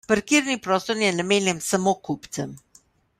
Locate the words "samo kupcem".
1.69-2.57